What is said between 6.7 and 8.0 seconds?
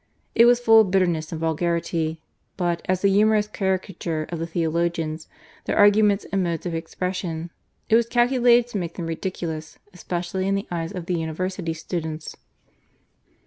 expression, it